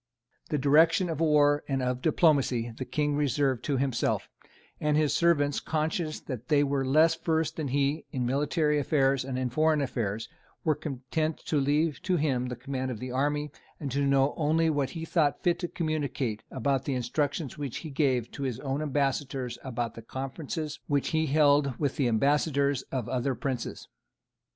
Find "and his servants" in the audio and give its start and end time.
4.79-5.59